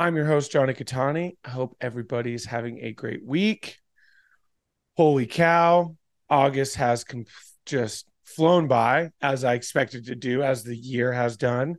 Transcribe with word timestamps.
I'm 0.00 0.16
your 0.16 0.24
host, 0.24 0.50
Jonny 0.50 0.72
Cattani. 0.72 1.36
I 1.44 1.50
hope 1.50 1.76
everybody's 1.78 2.46
having 2.46 2.78
a 2.82 2.90
great 2.90 3.22
week. 3.22 3.76
Holy 4.96 5.26
cow, 5.26 5.94
August 6.30 6.76
has 6.76 7.04
com- 7.04 7.26
just 7.66 8.06
flown 8.24 8.66
by 8.66 9.10
as 9.20 9.44
I 9.44 9.52
expected 9.52 10.06
to 10.06 10.14
do, 10.14 10.42
as 10.42 10.64
the 10.64 10.74
year 10.74 11.12
has 11.12 11.36
done. 11.36 11.76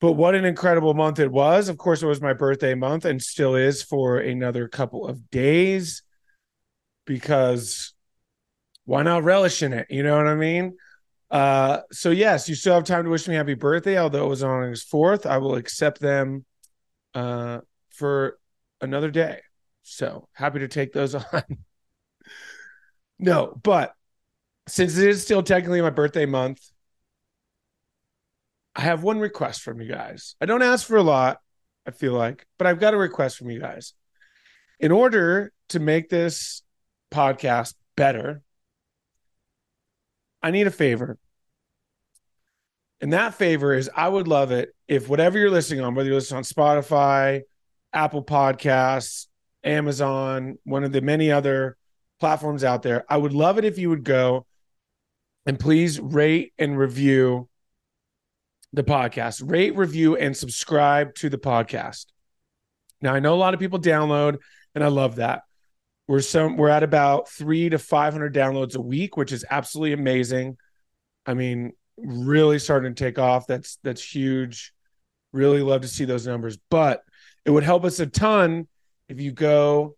But 0.00 0.12
what 0.12 0.36
an 0.36 0.44
incredible 0.44 0.94
month 0.94 1.18
it 1.18 1.32
was. 1.32 1.68
Of 1.68 1.78
course, 1.78 2.00
it 2.00 2.06
was 2.06 2.20
my 2.20 2.32
birthday 2.32 2.76
month 2.76 3.04
and 3.04 3.20
still 3.20 3.56
is 3.56 3.82
for 3.82 4.18
another 4.18 4.68
couple 4.68 5.08
of 5.08 5.28
days 5.28 6.04
because 7.06 7.92
why 8.84 9.02
not 9.02 9.24
relish 9.24 9.64
in 9.64 9.72
it? 9.72 9.88
You 9.90 10.04
know 10.04 10.16
what 10.16 10.28
I 10.28 10.36
mean? 10.36 10.76
Uh, 11.28 11.80
so 11.90 12.10
yes, 12.10 12.48
you 12.48 12.54
still 12.54 12.74
have 12.74 12.84
time 12.84 13.02
to 13.02 13.10
wish 13.10 13.26
me 13.26 13.34
happy 13.34 13.54
birthday, 13.54 13.98
although 13.98 14.26
it 14.26 14.28
was 14.28 14.44
on 14.44 14.62
August 14.62 14.92
4th. 14.92 15.26
I 15.26 15.38
will 15.38 15.56
accept 15.56 16.00
them 16.00 16.44
uh, 17.16 17.60
for 17.90 18.38
another 18.80 19.10
day. 19.10 19.40
So 19.82 20.28
happy 20.32 20.60
to 20.60 20.68
take 20.68 20.92
those 20.92 21.14
on. 21.32 21.42
no, 23.18 23.58
but 23.62 23.94
since 24.68 24.98
it 24.98 25.08
is 25.08 25.22
still 25.22 25.42
technically 25.42 25.80
my 25.80 25.90
birthday 25.90 26.26
month, 26.26 26.60
I 28.74 28.82
have 28.82 29.02
one 29.02 29.18
request 29.18 29.62
from 29.62 29.80
you 29.80 29.88
guys. 29.88 30.36
I 30.40 30.44
don't 30.46 30.62
ask 30.62 30.86
for 30.86 30.98
a 30.98 31.02
lot, 31.02 31.38
I 31.86 31.90
feel 31.90 32.12
like, 32.12 32.46
but 32.58 32.66
I've 32.66 32.80
got 32.80 32.92
a 32.92 32.98
request 32.98 33.38
from 33.38 33.50
you 33.50 33.58
guys. 33.58 33.94
In 34.78 34.92
order 34.92 35.52
to 35.70 35.80
make 35.80 36.10
this 36.10 36.62
podcast 37.10 37.74
better, 37.96 38.42
I 40.42 40.50
need 40.50 40.66
a 40.66 40.70
favor. 40.70 41.16
And 43.00 43.12
that 43.12 43.34
favor 43.34 43.74
is 43.74 43.90
I 43.94 44.08
would 44.08 44.26
love 44.26 44.52
it 44.52 44.74
if 44.88 45.08
whatever 45.08 45.38
you're 45.38 45.50
listening 45.50 45.82
on, 45.82 45.94
whether 45.94 46.08
you're 46.08 46.16
listening 46.16 46.38
on 46.38 46.44
Spotify, 46.44 47.42
Apple 47.92 48.24
Podcasts, 48.24 49.26
Amazon, 49.62 50.58
one 50.64 50.84
of 50.84 50.92
the 50.92 51.00
many 51.00 51.30
other 51.30 51.76
platforms 52.20 52.64
out 52.64 52.82
there, 52.82 53.04
I 53.08 53.16
would 53.16 53.32
love 53.32 53.58
it 53.58 53.64
if 53.64 53.78
you 53.78 53.90
would 53.90 54.04
go 54.04 54.46
and 55.44 55.58
please 55.58 56.00
rate 56.00 56.52
and 56.58 56.78
review 56.78 57.48
the 58.72 58.84
podcast. 58.84 59.42
Rate, 59.48 59.76
review, 59.76 60.16
and 60.16 60.36
subscribe 60.36 61.14
to 61.16 61.28
the 61.28 61.38
podcast. 61.38 62.06
Now 63.00 63.14
I 63.14 63.20
know 63.20 63.34
a 63.34 63.36
lot 63.36 63.54
of 63.54 63.60
people 63.60 63.78
download, 63.78 64.38
and 64.74 64.82
I 64.82 64.88
love 64.88 65.16
that. 65.16 65.42
We're 66.08 66.20
some 66.20 66.56
we're 66.56 66.68
at 66.68 66.82
about 66.82 67.28
three 67.28 67.68
to 67.68 67.78
five 67.78 68.12
hundred 68.12 68.34
downloads 68.34 68.76
a 68.76 68.80
week, 68.80 69.16
which 69.16 69.32
is 69.32 69.44
absolutely 69.50 69.92
amazing. 69.92 70.56
I 71.24 71.34
mean, 71.34 71.72
really 71.96 72.58
starting 72.58 72.94
to 72.94 73.04
take 73.04 73.18
off. 73.18 73.46
That's 73.46 73.78
that's 73.82 74.02
huge. 74.02 74.72
Really 75.32 75.62
love 75.62 75.82
to 75.82 75.88
see 75.88 76.04
those 76.04 76.26
numbers. 76.26 76.58
But 76.70 77.02
it 77.44 77.50
would 77.50 77.64
help 77.64 77.84
us 77.84 78.00
a 78.00 78.06
ton 78.06 78.68
if 79.08 79.20
you 79.20 79.32
go 79.32 79.96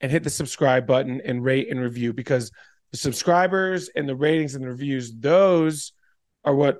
and 0.00 0.10
hit 0.10 0.24
the 0.24 0.30
subscribe 0.30 0.86
button 0.86 1.20
and 1.24 1.44
rate 1.44 1.70
and 1.70 1.80
review 1.80 2.12
because 2.12 2.50
the 2.92 2.98
subscribers 2.98 3.88
and 3.94 4.08
the 4.08 4.16
ratings 4.16 4.54
and 4.54 4.64
the 4.64 4.68
reviews, 4.68 5.14
those 5.14 5.92
are 6.44 6.54
what 6.54 6.78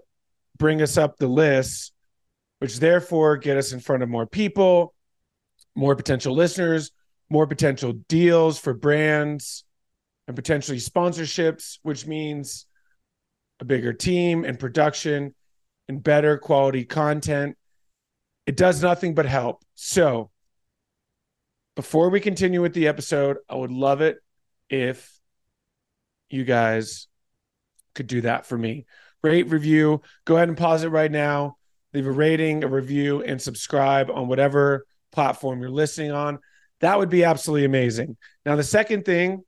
bring 0.59 0.83
us 0.83 0.97
up 0.97 1.17
the 1.17 1.27
list, 1.27 1.93
which 2.59 2.79
therefore 2.79 3.37
get 3.37 3.57
us 3.57 3.73
in 3.73 3.81
front 3.81 4.03
of 4.03 4.09
more 4.09 4.27
people, 4.27 4.95
more 5.75 5.97
potential 5.97 6.35
listeners, 6.35 6.91
more 7.31 7.47
potential 7.47 7.93
deals 8.09 8.59
for 8.59 8.75
brands 8.75 9.65
and 10.27 10.37
potentially 10.37 10.79
sponsorships, 10.79 11.79
which 11.83 12.07
means 12.07 12.67
a 13.61 13.65
bigger 13.65 13.93
team 13.93 14.45
and 14.45 14.59
production 14.59 15.35
and 15.89 16.03
better 16.03 16.39
quality 16.39 16.85
content. 16.85 17.57
It 18.47 18.57
does 18.57 18.83
nothing 18.83 19.15
but 19.15 19.27
help. 19.27 19.63
So, 19.75 20.31
before 21.75 22.09
we 22.09 22.21
continue 22.21 22.63
with 22.63 22.73
the 22.73 22.89
episode, 22.89 23.37
I 23.49 23.55
would 23.55 23.71
love 23.71 24.01
it 24.01 24.19
if 24.71 25.21
you 26.31 26.45
guys 26.45 27.07
could 27.95 28.07
do 28.07 28.23
that 28.23 28.47
for 28.47 28.57
me. 28.57 28.87
Rate, 29.23 29.51
review, 29.51 30.03
go 30.25 30.37
ahead 30.37 30.49
and 30.49 30.57
pause 30.57 30.85
it 30.85 30.89
right 30.89 31.11
now. 31.11 31.57
Leave 31.93 32.07
a 32.07 32.11
rating, 32.11 32.65
a 32.65 32.69
review, 32.69 33.23
and 33.23 33.41
subscribe 33.41 34.11
on 34.11 34.29
whatever 34.29 34.87
platform 35.13 35.61
you're 35.61 35.71
listening 35.71 36.13
on. 36.13 36.39
That 36.81 36.99
would 36.99 37.09
be 37.09 37.25
absolutely 37.25 37.65
amazing. 37.65 38.17
Now, 38.45 38.57
the 38.57 38.63
second 38.63 39.05
thing 39.05 39.45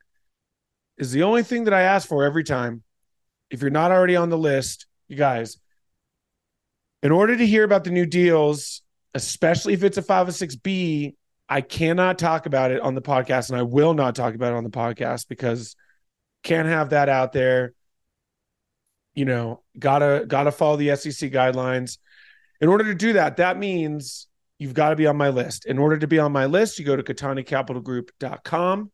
is 0.96 1.12
the 1.12 1.22
only 1.22 1.42
thing 1.42 1.64
that 1.64 1.74
I 1.74 1.82
ask 1.82 2.08
for 2.08 2.24
every 2.24 2.44
time 2.44 2.82
if 3.50 3.60
you're 3.60 3.70
not 3.70 3.90
already 3.90 4.16
on 4.16 4.30
the 4.30 4.38
list, 4.38 4.86
you 5.08 5.16
guys, 5.16 5.58
in 7.02 7.12
order 7.12 7.36
to 7.36 7.46
hear 7.46 7.64
about 7.64 7.84
the 7.84 7.90
new 7.90 8.06
deals, 8.06 8.82
especially 9.14 9.72
if 9.74 9.82
it's 9.82 9.98
a 9.98 10.02
506B, 10.02 11.14
I 11.48 11.60
cannot 11.60 12.18
talk 12.18 12.46
about 12.46 12.70
it 12.70 12.80
on 12.80 12.94
the 12.94 13.02
podcast 13.02 13.50
and 13.50 13.58
I 13.58 13.62
will 13.62 13.94
not 13.94 14.14
talk 14.14 14.34
about 14.34 14.52
it 14.52 14.56
on 14.56 14.64
the 14.64 14.70
podcast 14.70 15.28
because 15.28 15.76
can't 16.42 16.68
have 16.68 16.90
that 16.90 17.08
out 17.08 17.32
there. 17.32 17.72
You 19.14 19.24
know, 19.24 19.62
gotta 19.78 20.24
gotta 20.28 20.52
follow 20.52 20.76
the 20.76 20.94
SEC 20.94 21.32
guidelines. 21.32 21.98
In 22.60 22.68
order 22.68 22.84
to 22.84 22.94
do 22.94 23.14
that, 23.14 23.38
that 23.38 23.58
means 23.58 24.28
you've 24.58 24.74
got 24.74 24.90
to 24.90 24.96
be 24.96 25.06
on 25.06 25.16
my 25.16 25.30
list. 25.30 25.66
In 25.66 25.78
order 25.78 25.96
to 25.96 26.06
be 26.06 26.18
on 26.18 26.32
my 26.32 26.46
list, 26.46 26.78
you 26.78 26.84
go 26.84 26.96
to 26.96 27.02
cattanicapitalgroup.com. 27.02 28.90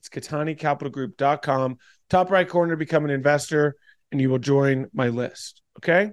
It's 0.00 0.08
cattanicapitalgroup.com. 0.08 1.78
Top 2.08 2.30
right 2.30 2.48
corner, 2.48 2.76
become 2.76 3.04
an 3.04 3.10
investor 3.10 3.76
and 4.10 4.20
you 4.20 4.30
will 4.30 4.38
join 4.38 4.88
my 4.92 5.08
list. 5.08 5.62
Okay. 5.78 6.12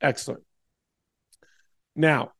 Excellent. 0.00 0.42
Now, 1.96 2.32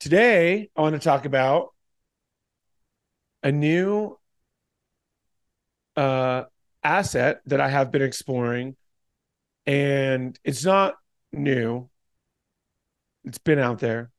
today 0.00 0.70
I 0.76 0.80
want 0.80 0.94
to 0.94 1.00
talk 1.00 1.24
about 1.24 1.68
a 3.42 3.50
new 3.50 4.18
uh, 5.96 6.44
asset 6.82 7.40
that 7.46 7.60
I 7.60 7.68
have 7.68 7.90
been 7.90 8.02
exploring, 8.02 8.76
and 9.66 10.38
it's 10.44 10.64
not 10.64 10.94
new, 11.32 11.88
it's 13.24 13.38
been 13.38 13.58
out 13.58 13.78
there, 13.78 14.10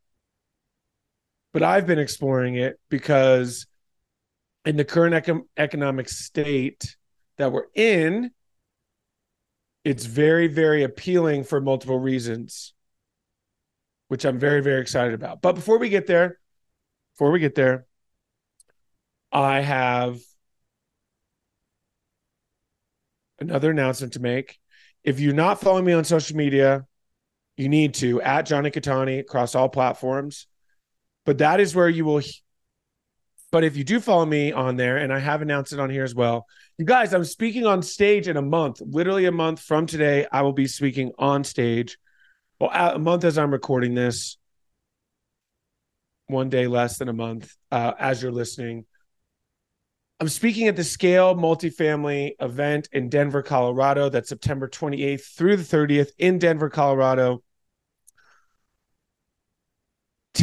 but 1.52 1.64
I've 1.64 1.86
been 1.86 2.00
exploring 2.00 2.56
it 2.56 2.80
because 2.90 3.68
in 4.66 4.78
the 4.78 4.86
current 4.86 5.14
econ- 5.14 5.48
economic 5.58 6.10
state 6.10 6.96
that 7.38 7.52
we're 7.52 7.68
in, 7.76 8.32
it's 9.84 10.06
very 10.06 10.48
very 10.48 10.84
appealing 10.84 11.44
for 11.44 11.60
multiple 11.60 12.00
reasons 12.00 12.74
which 14.08 14.26
i'm 14.26 14.40
very 14.40 14.62
very 14.62 14.82
excited 14.82 15.14
about. 15.14 15.42
But 15.42 15.54
before 15.54 15.78
we 15.78 15.90
get 15.90 16.08
there 16.08 16.40
before 17.14 17.32
we 17.32 17.40
get 17.40 17.56
there 17.56 17.86
i 19.32 19.60
have 19.62 20.20
another 23.40 23.72
announcement 23.72 24.14
to 24.14 24.20
make. 24.20 24.58
If 25.04 25.20
you're 25.20 25.34
not 25.34 25.60
following 25.60 25.86
me 25.86 25.94
on 25.94 26.04
social 26.04 26.38
media 26.38 26.86
you 27.58 27.70
need 27.70 27.94
to 27.96 28.22
at 28.22 28.44
jonny 28.44 28.72
cattani 28.72 29.20
across 29.20 29.56
all 29.56 29.70
platforms. 29.70 30.48
But 31.26 31.38
that 31.38 31.60
is 31.60 31.76
where 31.76 31.90
you 31.90 32.06
will 32.06 32.22
but 33.54 33.64
if 33.64 33.78
you 33.78 33.84
do 33.84 34.00
follow 34.00 34.26
me 34.26 34.52
on 34.52 34.78
there, 34.78 34.98
and 34.98 35.14
I 35.14 35.20
have 35.20 35.44
announced 35.44 35.74
it 35.74 35.80
on 35.80 35.92
here 35.92 36.04
as 36.04 36.16
well, 36.16 36.48
you 36.78 36.86
guys, 36.86 37.14
I'm 37.14 37.24
speaking 37.24 37.66
on 37.66 37.82
stage 37.82 38.28
in 38.28 38.38
a 38.38 38.42
month, 38.42 38.82
literally 38.82 39.26
a 39.26 39.32
month 39.32 39.60
from 39.60 39.86
today. 39.86 40.26
I 40.32 40.42
will 40.42 40.54
be 40.54 40.68
speaking 40.68 41.12
on 41.20 41.44
stage. 41.44 41.98
Well, 42.60 42.72
a 42.72 42.98
month 42.98 43.24
as 43.26 43.38
I'm 43.38 43.52
recording 43.52 43.94
this, 43.94 44.38
one 46.28 46.50
day 46.50 46.68
less 46.68 46.98
than 46.98 47.10
a 47.10 47.14
month 47.14 47.56
uh, 47.72 47.94
as 48.00 48.24
you're 48.24 48.32
listening. 48.32 48.86
I'm 50.20 50.30
speaking 50.30 50.68
at 50.68 50.76
the 50.76 50.84
Scale 50.84 51.36
Multifamily 51.36 52.34
event 52.40 52.88
in 52.92 53.10
Denver, 53.10 53.44
Colorado. 53.44 54.10
That's 54.10 54.30
September 54.30 54.68
28th 54.68 55.26
through 55.36 55.58
the 55.58 55.64
30th 55.64 56.12
in 56.18 56.40
Denver, 56.40 56.70
Colorado 56.70 57.44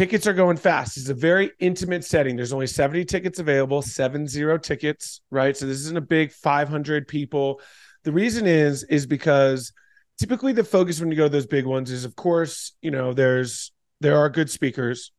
tickets 0.01 0.27
are 0.27 0.33
going 0.33 0.57
fast. 0.57 0.97
It's 0.97 1.11
a 1.11 1.15
very 1.15 1.51
intimate 1.59 2.07
setting. 2.07 2.35
There's 2.35 2.55
only 2.55 2.67
70 2.67 3.05
tickets 3.05 3.39
available, 3.39 3.83
seven 3.83 4.27
zero 4.27 4.57
tickets, 4.57 5.21
right? 5.31 5.55
So 5.55 5.67
this 5.67 5.77
isn't 5.81 5.99
a 5.99 6.01
big 6.01 6.33
500 6.33 7.07
people. 7.07 7.61
The 8.05 8.13
reason 8.13 8.47
is 8.47 8.83
is 8.85 9.05
because 9.07 9.75
typically 10.19 10.55
the 10.55 10.65
focus 10.65 11.01
when 11.01 11.11
you 11.11 11.19
go 11.19 11.25
to 11.25 11.29
those 11.29 11.47
big 11.47 11.67
ones 11.67 11.91
is 11.91 12.07
of 12.07 12.17
course, 12.17 12.73
you 12.81 12.91
know, 12.91 13.13
there's 13.13 13.73
there 14.01 14.17
are 14.17 14.31
good 14.31 14.49
speakers. 14.49 15.13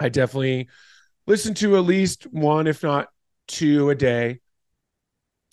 I 0.00 0.08
definitely 0.08 0.70
listen 1.26 1.52
to 1.56 1.76
at 1.76 1.84
least 1.84 2.22
one, 2.32 2.66
if 2.66 2.82
not 2.82 3.08
two, 3.46 3.90
a 3.90 3.94
day 3.94 4.40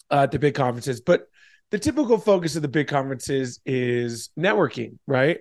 uh, 0.09 0.21
at 0.21 0.31
the 0.31 0.39
big 0.39 0.55
conferences. 0.55 1.01
But 1.01 1.27
the 1.71 1.79
typical 1.79 2.17
focus 2.17 2.55
of 2.55 2.61
the 2.61 2.69
big 2.69 2.87
conferences 2.87 3.59
is 3.65 4.29
networking, 4.39 4.97
right? 5.07 5.39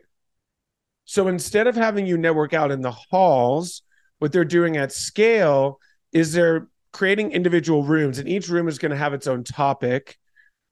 So 1.04 1.28
instead 1.28 1.66
of 1.66 1.76
having 1.76 2.06
you 2.06 2.16
network 2.16 2.54
out 2.54 2.70
in 2.70 2.80
the 2.80 2.92
halls, 2.92 3.82
what 4.18 4.32
they're 4.32 4.44
doing 4.44 4.76
at 4.76 4.92
scale 4.92 5.78
is 6.12 6.32
they're 6.32 6.68
creating 6.92 7.32
individual 7.32 7.82
rooms, 7.82 8.18
and 8.18 8.28
each 8.28 8.48
room 8.48 8.68
is 8.68 8.78
going 8.78 8.90
to 8.90 8.96
have 8.96 9.14
its 9.14 9.26
own 9.26 9.44
topic. 9.44 10.16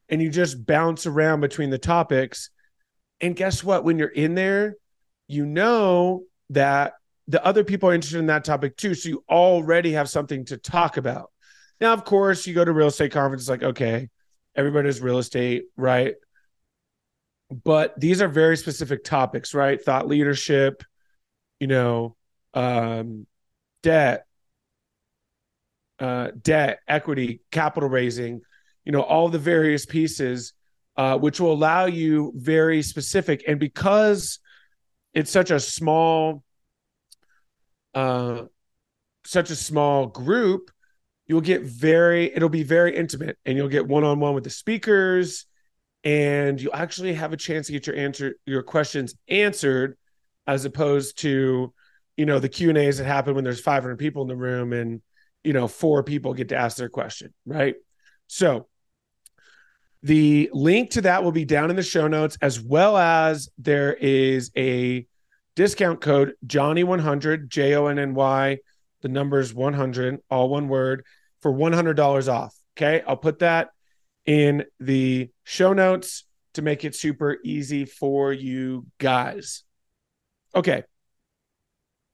And 0.08 0.20
you 0.22 0.30
just 0.30 0.66
bounce 0.66 1.06
around 1.06 1.40
between 1.40 1.70
the 1.70 1.78
topics. 1.78 2.50
And 3.20 3.36
guess 3.36 3.64
what? 3.64 3.84
When 3.84 3.98
you're 3.98 4.08
in 4.08 4.34
there, 4.34 4.76
you 5.28 5.46
know 5.46 6.24
that 6.50 6.94
the 7.28 7.44
other 7.44 7.64
people 7.64 7.88
are 7.88 7.94
interested 7.94 8.18
in 8.18 8.26
that 8.26 8.44
topic 8.44 8.76
too. 8.76 8.94
So 8.94 9.08
you 9.08 9.24
already 9.28 9.92
have 9.92 10.10
something 10.10 10.44
to 10.46 10.56
talk 10.56 10.96
about. 10.96 11.30
Now, 11.80 11.92
of 11.92 12.04
course, 12.04 12.46
you 12.46 12.54
go 12.54 12.64
to 12.64 12.72
real 12.72 12.88
estate 12.88 13.12
conferences 13.12 13.48
like, 13.48 13.62
okay, 13.62 14.08
everybody 14.54 14.88
does 14.88 15.00
real 15.00 15.18
estate, 15.18 15.64
right? 15.76 16.14
But 17.52 17.98
these 18.00 18.22
are 18.22 18.28
very 18.28 18.56
specific 18.56 19.04
topics, 19.04 19.52
right? 19.52 19.82
Thought 19.82 20.08
leadership, 20.08 20.82
you 21.60 21.66
know, 21.66 22.16
um, 22.54 23.26
debt, 23.82 24.24
uh, 25.98 26.30
debt, 26.40 26.80
equity, 26.88 27.42
capital 27.50 27.90
raising, 27.90 28.40
you 28.84 28.92
know, 28.92 29.02
all 29.02 29.28
the 29.28 29.38
various 29.38 29.84
pieces, 29.84 30.54
uh, 30.96 31.18
which 31.18 31.40
will 31.40 31.52
allow 31.52 31.84
you 31.84 32.32
very 32.34 32.82
specific. 32.82 33.44
And 33.46 33.60
because 33.60 34.38
it's 35.12 35.30
such 35.30 35.50
a 35.50 35.60
small, 35.60 36.42
uh, 37.94 38.44
such 39.24 39.50
a 39.50 39.56
small 39.56 40.06
group, 40.06 40.70
you'll 41.26 41.42
get 41.42 41.62
very, 41.62 42.34
it'll 42.34 42.48
be 42.48 42.62
very 42.62 42.96
intimate, 42.96 43.36
and 43.44 43.58
you'll 43.58 43.68
get 43.68 43.86
one 43.86 44.04
on 44.04 44.20
one 44.20 44.34
with 44.34 44.44
the 44.44 44.50
speakers, 44.50 45.46
and 46.04 46.60
you'll 46.60 46.74
actually 46.74 47.14
have 47.14 47.32
a 47.32 47.36
chance 47.36 47.66
to 47.66 47.72
get 47.72 47.86
your 47.86 47.96
answer, 47.96 48.34
your 48.46 48.62
questions 48.62 49.14
answered, 49.28 49.96
as 50.46 50.64
opposed 50.64 51.18
to, 51.18 51.72
you 52.16 52.26
know, 52.26 52.38
the 52.38 52.48
Q 52.48 52.68
and 52.68 52.78
A's 52.78 52.98
that 52.98 53.04
happen 53.04 53.34
when 53.34 53.44
there's 53.44 53.60
500 53.60 53.98
people 53.98 54.22
in 54.22 54.28
the 54.28 54.36
room 54.36 54.72
and 54.72 55.00
you 55.44 55.52
know 55.52 55.68
four 55.68 56.02
people 56.02 56.34
get 56.34 56.48
to 56.50 56.56
ask 56.56 56.76
their 56.76 56.88
question, 56.88 57.32
right? 57.46 57.74
So 58.26 58.68
the 60.02 60.50
link 60.52 60.90
to 60.90 61.02
that 61.02 61.22
will 61.22 61.32
be 61.32 61.44
down 61.44 61.70
in 61.70 61.76
the 61.76 61.82
show 61.82 62.08
notes, 62.08 62.36
as 62.42 62.60
well 62.60 62.96
as 62.96 63.48
there 63.58 63.94
is 63.94 64.50
a 64.56 65.06
discount 65.54 66.00
code 66.00 66.34
jonny100 66.46 67.48
J 67.48 67.74
O 67.74 67.86
N 67.86 67.98
N 67.98 68.14
Y, 68.14 68.58
the 69.02 69.08
numbers 69.08 69.54
100, 69.54 70.20
all 70.30 70.48
one 70.48 70.68
word, 70.68 71.04
for 71.40 71.52
$100 71.52 72.32
off. 72.32 72.54
Okay. 72.76 73.02
I'll 73.06 73.16
put 73.16 73.40
that 73.40 73.70
in 74.26 74.64
the 74.80 75.30
show 75.44 75.72
notes 75.72 76.24
to 76.54 76.62
make 76.62 76.84
it 76.84 76.94
super 76.94 77.38
easy 77.44 77.84
for 77.84 78.32
you 78.32 78.86
guys. 78.98 79.64
Okay. 80.54 80.84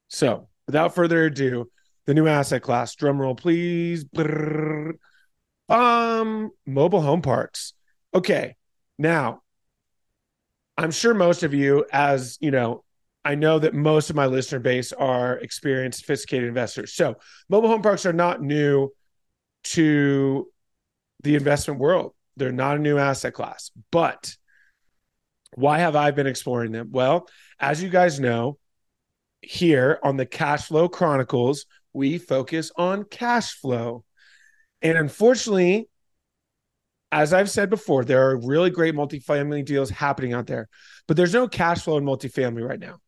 So 0.09 0.49
without 0.67 0.95
further 0.95 1.25
ado, 1.25 1.71
the 2.07 2.15
new 2.15 2.27
asset 2.27 2.63
class, 2.63 2.95
drum 2.95 3.21
roll, 3.21 3.35
please. 3.35 4.05
Um, 5.69 6.51
mobile 6.67 7.03
home 7.03 7.21
parks. 7.21 7.75
Okay. 8.15 8.57
Now, 8.99 9.43
I'm 10.79 10.91
sure 10.91 11.13
most 11.13 11.43
of 11.43 11.53
you, 11.53 11.85
as 11.93 12.39
you 12.41 12.51
know, 12.51 12.85
I 13.25 13.35
know 13.35 13.59
that 13.59 13.75
most 13.75 14.09
of 14.09 14.17
my 14.17 14.27
listener 14.27 14.61
base 14.61 14.93
are 14.93 15.37
experienced, 15.39 16.01
sophisticated 16.01 16.49
investors. 16.49 16.95
So, 16.95 17.17
mobile 17.49 17.69
home 17.69 17.83
parks 17.83 18.07
are 18.07 18.13
not 18.13 18.41
new 18.41 18.91
to 19.65 20.49
the 21.23 21.35
investment 21.35 21.81
world. 21.81 22.15
They're 22.37 22.53
not 22.53 22.77
a 22.77 22.81
new 22.81 22.99
asset 22.99 23.35
class. 23.35 23.71
But 23.91 24.37
why 25.55 25.79
have 25.79 25.97
I 25.97 26.11
been 26.11 26.27
exploring 26.27 26.73
them? 26.73 26.91
Well, 26.93 27.29
as 27.59 27.83
you 27.83 27.89
guys 27.89 28.21
know, 28.21 28.59
here 29.41 29.99
on 30.03 30.17
the 30.17 30.27
Cash 30.27 30.67
Flow 30.67 30.89
Chronicles, 30.89 31.67
we 31.93 32.19
focus 32.19 32.71
on 32.77 33.05
cash 33.05 33.55
flow. 33.55 34.05
And 34.83 34.97
unfortunately, 34.97 35.89
as 37.11 37.33
I've 37.33 37.51
said 37.51 37.71
before, 37.71 38.05
there 38.05 38.29
are 38.29 38.37
really 38.37 38.71
great 38.71 38.95
multifamily 38.95 39.65
deals 39.65 39.91
happening 39.91 40.35
out 40.35 40.47
there, 40.47 40.69
but 41.07 41.17
there's 41.17 41.33
no 41.33 41.49
cash 41.49 41.83
flow 41.83 41.97
in 41.97 42.05
multifamily 42.05 42.67
right 42.67 42.79
now. 42.79 42.99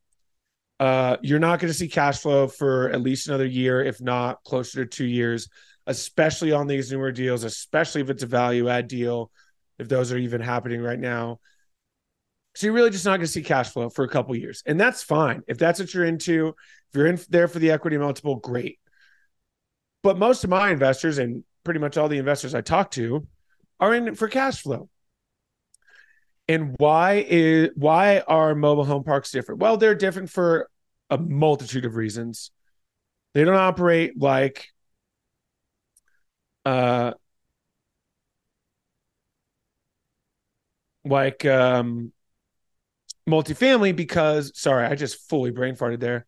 Uh, 0.79 1.19
you're 1.23 1.39
not 1.39 1.61
going 1.61 1.71
to 1.71 1.79
see 1.79 1.89
cash 1.89 2.21
flow 2.21 2.49
for 2.49 2.89
at 2.89 3.03
least 3.03 3.29
another 3.29 3.45
year, 3.45 3.85
if 3.85 4.01
not 4.01 4.43
closer 4.45 4.83
to 4.83 4.89
two 4.89 5.05
years, 5.05 5.49
especially 5.91 6.53
on 6.53 6.67
these 6.67 6.93
newer 6.93 7.11
deals, 7.13 7.45
especially 7.45 8.01
if 8.01 8.11
it's 8.11 8.23
a 8.23 8.27
value 8.27 8.69
add 8.69 8.89
deal, 8.89 9.31
if 9.79 9.89
those 9.89 10.13
are 10.13 10.19
even 10.19 10.41
happening 10.41 10.81
right 10.81 10.99
now. 10.99 11.41
So 12.55 12.67
you're 12.67 12.75
really 12.75 12.91
just 12.91 13.05
not 13.05 13.13
going 13.13 13.23
to 13.23 13.27
see 13.27 13.43
cash 13.43 13.71
flow 13.71 13.91
for 13.91 14.05
a 14.05 14.09
couple 14.09 14.35
years, 14.37 14.63
and 14.67 14.81
that's 14.81 15.03
fine 15.03 15.43
if 15.49 15.59
that's 15.59 15.81
what 15.81 15.93
you're 15.93 16.05
into. 16.05 16.55
If 16.89 16.97
you're 16.97 17.07
in 17.07 17.19
there 17.29 17.49
for 17.49 17.59
the 17.59 17.71
equity 17.71 17.99
multiple, 17.99 18.37
great. 18.37 18.79
But 20.03 20.19
most 20.19 20.45
of 20.45 20.51
my 20.51 20.71
investors 20.71 21.19
and 21.19 21.45
pretty 21.65 21.81
much 21.81 21.97
all 21.97 22.09
the 22.09 22.19
investors 22.19 22.55
I 22.55 22.61
talk 22.61 22.91
to 22.93 23.27
are 23.79 23.95
in 23.95 24.15
for 24.15 24.29
cash 24.29 24.63
flow. 24.63 24.89
And 26.49 26.75
why 26.79 27.25
is 27.29 27.71
why 27.77 28.21
are 28.21 28.55
mobile 28.55 28.85
home 28.85 29.05
parks 29.05 29.31
different? 29.31 29.61
Well, 29.61 29.77
they're 29.77 29.95
different 29.95 30.31
for 30.31 30.69
a 31.09 31.19
multitude 31.19 31.85
of 31.85 31.97
reasons. 31.97 32.51
They 33.35 33.45
don't 33.45 33.55
operate 33.55 34.21
like 34.21 34.67
uh 36.65 37.13
like 41.05 41.45
um 41.45 42.13
multifamily 43.29 43.95
because 43.95 44.53
sorry, 44.59 44.87
I 44.87 44.95
just 44.95 45.29
fully 45.29 45.51
brain 45.51 45.77
farted 45.77 46.01
there. 46.01 46.27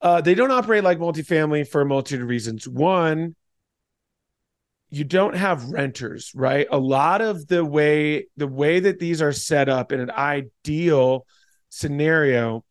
Uh, 0.00 0.20
they 0.20 0.34
don't 0.34 0.50
operate 0.50 0.84
like 0.84 0.98
multifamily 0.98 1.66
for 1.66 1.80
a 1.80 1.86
multitude 1.86 2.22
of 2.22 2.28
reasons. 2.28 2.68
One, 2.68 3.34
you 4.90 5.04
don't 5.04 5.34
have 5.34 5.70
renters, 5.70 6.32
right? 6.34 6.66
A 6.70 6.78
lot 6.78 7.20
of 7.20 7.46
the 7.46 7.64
way 7.64 8.26
the 8.36 8.46
way 8.46 8.80
that 8.80 8.98
these 8.98 9.20
are 9.22 9.32
set 9.32 9.68
up 9.68 9.92
in 9.92 10.00
an 10.00 10.10
ideal 10.10 11.26
scenario 11.70 12.64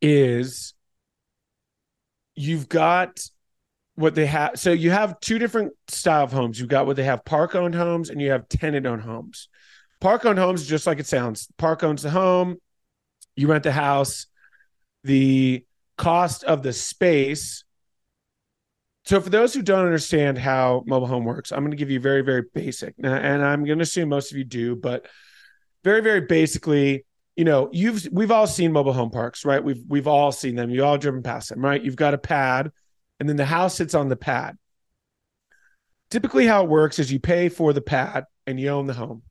is 0.00 0.74
you've 2.34 2.68
got 2.68 3.20
what 3.94 4.14
they 4.14 4.26
have. 4.26 4.58
So 4.58 4.72
you 4.72 4.90
have 4.90 5.20
two 5.20 5.38
different 5.38 5.72
style 5.88 6.24
of 6.24 6.32
homes. 6.32 6.58
You've 6.58 6.68
got 6.68 6.86
what 6.86 6.96
they 6.96 7.04
have 7.04 7.24
park 7.24 7.54
owned 7.54 7.74
homes 7.74 8.10
and 8.10 8.20
you 8.20 8.30
have 8.30 8.48
tenant 8.48 8.86
owned 8.86 9.02
homes. 9.02 9.48
Park 10.00 10.24
owned 10.24 10.38
homes, 10.38 10.66
just 10.66 10.86
like 10.86 10.98
it 10.98 11.06
sounds. 11.06 11.48
Park 11.58 11.84
owns 11.84 12.02
the 12.02 12.10
home, 12.10 12.56
you 13.36 13.48
rent 13.48 13.64
the 13.64 13.72
house. 13.72 14.26
The 15.04 15.64
cost 16.02 16.44
of 16.44 16.62
the 16.62 16.72
space. 16.72 17.64
So, 19.04 19.20
for 19.20 19.30
those 19.30 19.52
who 19.52 19.62
don't 19.62 19.84
understand 19.84 20.38
how 20.38 20.84
mobile 20.86 21.06
home 21.06 21.24
works, 21.24 21.52
I'm 21.52 21.60
going 21.60 21.72
to 21.72 21.76
give 21.76 21.90
you 21.90 22.00
very, 22.00 22.22
very 22.22 22.42
basic, 22.54 22.94
and 23.02 23.08
I'm 23.08 23.64
going 23.64 23.78
to 23.78 23.82
assume 23.82 24.08
most 24.08 24.30
of 24.30 24.38
you 24.38 24.44
do, 24.44 24.76
but 24.76 25.06
very, 25.82 26.00
very 26.00 26.20
basically, 26.22 27.04
you 27.34 27.44
know, 27.44 27.68
you've 27.72 28.06
we've 28.12 28.30
all 28.30 28.46
seen 28.46 28.72
mobile 28.72 28.92
home 28.92 29.10
parks, 29.10 29.44
right? 29.44 29.62
We've 29.62 29.82
we've 29.88 30.06
all 30.06 30.30
seen 30.30 30.54
them. 30.54 30.70
You 30.70 30.84
all 30.84 30.98
driven 30.98 31.22
past 31.22 31.48
them, 31.48 31.64
right? 31.64 31.82
You've 31.82 31.96
got 31.96 32.14
a 32.14 32.18
pad, 32.18 32.70
and 33.22 33.28
then 33.28 33.36
the 33.36 33.44
house 33.44 33.76
sits 33.76 33.94
on 33.94 34.08
the 34.08 34.16
pad. 34.16 34.58
Typically, 36.10 36.44
how 36.44 36.64
it 36.64 36.68
works 36.68 36.98
is 36.98 37.12
you 37.12 37.20
pay 37.20 37.48
for 37.48 37.72
the 37.72 37.80
pad 37.80 38.24
and 38.48 38.58
you 38.58 38.68
own 38.68 38.88
the 38.88 38.94
home, 38.94 39.22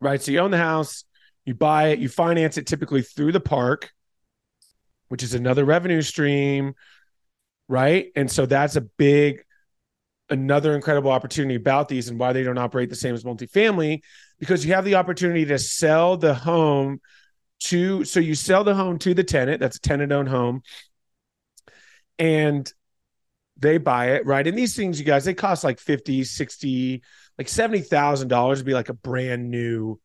right? 0.00 0.22
So 0.22 0.32
you 0.32 0.38
own 0.38 0.50
the 0.50 0.56
house, 0.56 1.04
you 1.44 1.52
buy 1.52 1.88
it, 1.88 1.98
you 1.98 2.08
finance 2.08 2.56
it 2.56 2.66
typically 2.66 3.02
through 3.02 3.32
the 3.32 3.38
park, 3.38 3.90
which 5.08 5.22
is 5.22 5.34
another 5.34 5.66
revenue 5.66 6.00
stream, 6.00 6.72
right? 7.68 8.06
And 8.16 8.30
so 8.30 8.46
that's 8.46 8.76
a 8.76 8.80
big, 8.80 9.44
another 10.30 10.74
incredible 10.74 11.10
opportunity 11.10 11.56
about 11.56 11.90
these 11.90 12.08
and 12.08 12.18
why 12.18 12.32
they 12.32 12.44
don't 12.44 12.56
operate 12.56 12.88
the 12.88 12.96
same 12.96 13.14
as 13.14 13.24
multifamily, 13.24 14.00
because 14.38 14.64
you 14.64 14.72
have 14.72 14.86
the 14.86 14.94
opportunity 14.94 15.44
to 15.44 15.58
sell 15.58 16.16
the 16.16 16.32
home 16.32 16.98
to, 17.64 18.06
so 18.06 18.20
you 18.20 18.34
sell 18.34 18.64
the 18.64 18.74
home 18.74 18.98
to 19.00 19.12
the 19.12 19.22
tenant, 19.22 19.60
that's 19.60 19.76
a 19.76 19.80
tenant 19.80 20.12
owned 20.12 20.30
home, 20.30 20.62
and 22.18 22.72
they 23.58 23.78
buy 23.78 24.12
it, 24.12 24.26
right? 24.26 24.46
And 24.46 24.56
these 24.56 24.74
things, 24.74 24.98
you 24.98 25.04
guys, 25.04 25.24
they 25.24 25.34
cost 25.34 25.64
like 25.64 25.78
50, 25.78 26.24
60, 26.24 27.02
like 27.38 27.46
$70,000 27.46 28.58
to 28.58 28.64
be 28.64 28.74
like 28.74 28.88
a 28.88 28.94
brand 28.94 29.50
new, 29.50 30.00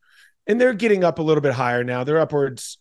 and 0.46 0.60
they're 0.60 0.74
getting 0.74 1.04
up 1.04 1.20
a 1.20 1.24
little 1.24 1.42
bit 1.42 1.54
higher 1.54 1.84
now. 1.84 2.04
They're 2.04 2.20
upwards 2.20 2.78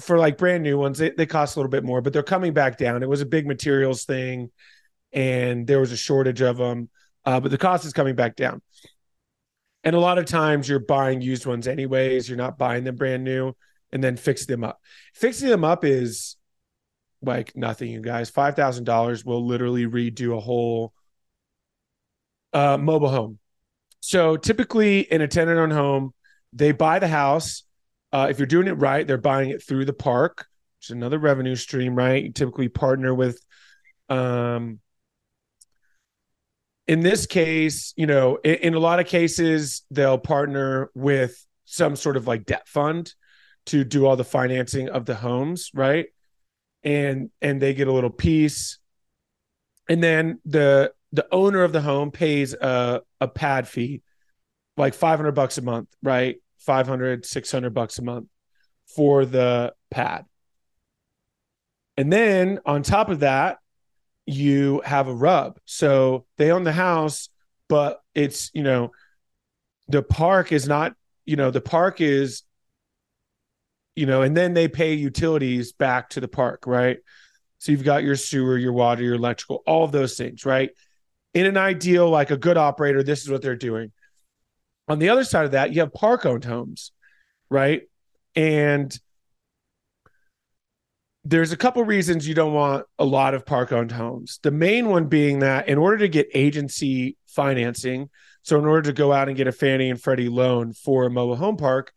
for 0.00 0.18
like 0.18 0.38
brand 0.38 0.62
new 0.62 0.78
ones, 0.78 0.98
they, 0.98 1.10
they 1.10 1.26
cost 1.26 1.56
a 1.56 1.58
little 1.58 1.70
bit 1.70 1.84
more, 1.84 2.00
but 2.00 2.12
they're 2.12 2.22
coming 2.22 2.52
back 2.52 2.78
down. 2.78 3.02
It 3.02 3.08
was 3.08 3.20
a 3.20 3.26
big 3.26 3.46
materials 3.46 4.04
thing 4.04 4.50
and 5.12 5.66
there 5.66 5.80
was 5.80 5.92
a 5.92 5.96
shortage 5.96 6.40
of 6.40 6.56
them, 6.56 6.88
uh, 7.24 7.40
but 7.40 7.50
the 7.50 7.58
cost 7.58 7.84
is 7.84 7.92
coming 7.92 8.14
back 8.14 8.36
down. 8.36 8.60
And 9.84 9.94
a 9.94 10.00
lot 10.00 10.18
of 10.18 10.26
times 10.26 10.68
you're 10.68 10.80
buying 10.80 11.20
used 11.20 11.46
ones 11.46 11.68
anyways. 11.68 12.28
You're 12.28 12.36
not 12.36 12.58
buying 12.58 12.84
them 12.84 12.96
brand 12.96 13.24
new 13.24 13.54
and 13.92 14.02
then 14.02 14.16
fixing 14.16 14.52
them 14.52 14.64
up. 14.64 14.80
Fixing 15.14 15.48
them 15.48 15.64
up 15.64 15.84
is 15.84 16.36
like 17.22 17.56
nothing, 17.56 17.90
you 17.90 18.00
guys. 18.00 18.30
Five 18.30 18.56
thousand 18.56 18.84
dollars 18.84 19.24
will 19.24 19.44
literally 19.44 19.86
redo 19.86 20.36
a 20.36 20.40
whole 20.40 20.92
uh, 22.52 22.78
mobile 22.78 23.08
home. 23.08 23.38
So 24.00 24.36
typically 24.36 25.00
in 25.00 25.20
a 25.20 25.28
tenant 25.28 25.58
owned 25.58 25.72
home, 25.72 26.14
they 26.52 26.72
buy 26.72 26.98
the 26.98 27.08
house. 27.08 27.64
Uh, 28.12 28.28
if 28.30 28.38
you're 28.38 28.46
doing 28.46 28.68
it 28.68 28.72
right, 28.72 29.06
they're 29.06 29.18
buying 29.18 29.50
it 29.50 29.62
through 29.62 29.84
the 29.84 29.92
park, 29.92 30.46
which 30.78 30.86
is 30.86 30.90
another 30.92 31.18
revenue 31.18 31.56
stream, 31.56 31.94
right? 31.94 32.24
You 32.24 32.32
typically 32.32 32.68
partner 32.68 33.14
with 33.14 33.40
um 34.08 34.80
in 36.86 37.00
this 37.00 37.26
case, 37.26 37.92
you 37.96 38.06
know, 38.06 38.38
in, 38.42 38.54
in, 38.54 38.74
a 38.74 38.78
lot 38.78 38.98
of 38.98 39.06
cases, 39.06 39.82
they'll 39.90 40.16
partner 40.16 40.90
with 40.94 41.46
some 41.66 41.94
sort 41.94 42.16
of 42.16 42.26
like 42.26 42.46
debt 42.46 42.66
fund 42.66 43.12
to 43.66 43.84
do 43.84 44.06
all 44.06 44.16
the 44.16 44.24
financing 44.24 44.88
of 44.88 45.04
the 45.04 45.14
homes, 45.14 45.70
right? 45.74 46.06
And 46.84 47.30
and 47.42 47.60
they 47.60 47.74
get 47.74 47.88
a 47.88 47.92
little 47.92 48.10
piece. 48.10 48.78
And 49.88 50.02
then 50.02 50.40
the 50.44 50.92
the 51.12 51.26
owner 51.32 51.62
of 51.62 51.72
the 51.72 51.80
home 51.80 52.10
pays 52.10 52.54
a, 52.54 53.02
a 53.20 53.28
pad 53.28 53.66
fee, 53.66 54.02
like 54.76 54.94
500 54.94 55.32
bucks 55.32 55.58
a 55.58 55.62
month, 55.62 55.88
right? 56.02 56.36
500, 56.58 57.24
600 57.24 57.70
bucks 57.70 57.98
a 57.98 58.02
month 58.02 58.28
for 58.94 59.24
the 59.24 59.72
pad. 59.90 60.26
And 61.96 62.12
then 62.12 62.60
on 62.64 62.82
top 62.82 63.08
of 63.08 63.20
that, 63.20 63.58
you 64.26 64.82
have 64.84 65.08
a 65.08 65.14
rub. 65.14 65.58
So 65.64 66.26
they 66.36 66.52
own 66.52 66.64
the 66.64 66.72
house, 66.72 67.30
but 67.68 68.00
it's, 68.14 68.50
you 68.52 68.62
know, 68.62 68.92
the 69.88 70.02
park 70.02 70.52
is 70.52 70.68
not, 70.68 70.94
you 71.24 71.36
know, 71.36 71.50
the 71.50 71.60
park 71.60 72.00
is, 72.00 72.42
you 73.98 74.06
know, 74.06 74.22
and 74.22 74.36
then 74.36 74.54
they 74.54 74.68
pay 74.68 74.94
utilities 74.94 75.72
back 75.72 76.10
to 76.10 76.20
the 76.20 76.28
park, 76.28 76.66
right? 76.66 76.98
So 77.58 77.72
you've 77.72 77.82
got 77.82 78.04
your 78.04 78.14
sewer, 78.14 78.56
your 78.56 78.72
water, 78.72 79.02
your 79.02 79.16
electrical, 79.16 79.62
all 79.66 79.82
of 79.82 79.90
those 79.90 80.16
things, 80.16 80.46
right? 80.46 80.70
In 81.34 81.46
an 81.46 81.56
ideal, 81.56 82.08
like 82.08 82.30
a 82.30 82.36
good 82.36 82.56
operator, 82.56 83.02
this 83.02 83.22
is 83.22 83.28
what 83.28 83.42
they're 83.42 83.56
doing. 83.56 83.90
On 84.86 85.00
the 85.00 85.08
other 85.08 85.24
side 85.24 85.46
of 85.46 85.50
that, 85.50 85.72
you 85.72 85.80
have 85.80 85.92
park 85.92 86.24
owned 86.24 86.44
homes, 86.44 86.92
right? 87.50 87.82
And 88.36 88.96
there's 91.24 91.50
a 91.50 91.56
couple 91.56 91.82
reasons 91.84 92.26
you 92.26 92.34
don't 92.34 92.54
want 92.54 92.86
a 93.00 93.04
lot 93.04 93.34
of 93.34 93.44
park 93.44 93.72
owned 93.72 93.90
homes. 93.90 94.38
The 94.44 94.52
main 94.52 94.88
one 94.88 95.08
being 95.08 95.40
that 95.40 95.68
in 95.68 95.76
order 95.76 95.98
to 95.98 96.08
get 96.08 96.28
agency 96.34 97.16
financing, 97.26 98.10
so 98.42 98.60
in 98.60 98.64
order 98.64 98.90
to 98.90 98.92
go 98.92 99.12
out 99.12 99.26
and 99.26 99.36
get 99.36 99.48
a 99.48 99.52
Fannie 99.52 99.90
and 99.90 100.00
Freddie 100.00 100.28
loan 100.28 100.72
for 100.72 101.04
a 101.04 101.10
mobile 101.10 101.36
home 101.36 101.56
park, 101.56 101.92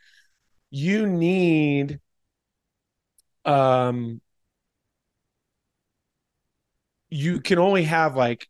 you 0.71 1.05
need 1.05 1.99
um 3.45 4.21
you 7.09 7.41
can 7.41 7.59
only 7.59 7.83
have 7.83 8.15
like 8.15 8.47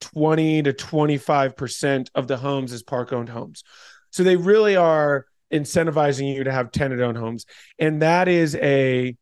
20 0.00 0.62
to 0.62 0.72
25% 0.72 2.10
of 2.14 2.26
the 2.26 2.36
homes 2.36 2.72
as 2.72 2.82
park 2.82 3.12
owned 3.12 3.28
homes. 3.28 3.62
So 4.10 4.22
they 4.24 4.36
really 4.36 4.76
are 4.76 5.26
incentivizing 5.52 6.34
you 6.34 6.44
to 6.44 6.52
have 6.52 6.72
tenant 6.72 7.00
owned 7.00 7.18
homes. 7.18 7.44
And 7.78 8.02
that 8.02 8.28
is 8.28 8.54
a 8.56 9.16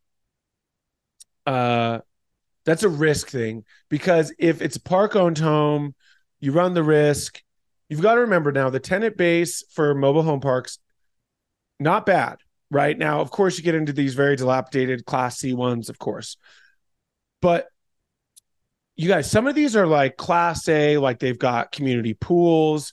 uh, 1.46 2.00
that's 2.64 2.82
a 2.84 2.88
risk 2.88 3.28
thing 3.28 3.64
because 3.88 4.34
if 4.38 4.62
it's 4.62 4.76
a 4.76 4.82
park 4.82 5.16
owned 5.16 5.38
home, 5.38 5.94
you 6.40 6.52
run 6.52 6.74
the 6.74 6.82
risk. 6.82 7.42
You've 7.88 8.02
got 8.02 8.16
to 8.16 8.22
remember 8.22 8.52
now 8.52 8.70
the 8.70 8.80
tenant 8.80 9.16
base 9.16 9.64
for 9.72 9.94
mobile 9.94 10.22
home 10.22 10.40
parks, 10.40 10.78
not 11.78 12.06
bad, 12.06 12.38
right? 12.70 12.96
Now, 12.96 13.20
of 13.20 13.30
course, 13.30 13.58
you 13.58 13.64
get 13.64 13.74
into 13.74 13.92
these 13.92 14.14
very 14.14 14.36
dilapidated 14.36 15.04
class 15.04 15.38
C 15.38 15.54
ones, 15.54 15.88
of 15.88 15.98
course. 15.98 16.36
But 17.40 17.66
you 18.96 19.08
guys, 19.08 19.30
some 19.30 19.46
of 19.46 19.54
these 19.54 19.76
are 19.76 19.86
like 19.86 20.16
class 20.16 20.68
A, 20.68 20.98
like 20.98 21.18
they've 21.18 21.38
got 21.38 21.72
community 21.72 22.14
pools, 22.14 22.92